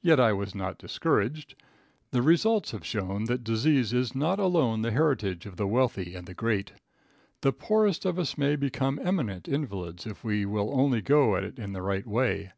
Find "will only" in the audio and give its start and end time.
10.44-11.00